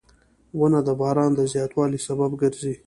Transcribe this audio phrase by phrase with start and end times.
[0.59, 2.73] •ونه د باران د زیاتوالي سبب ګرځي.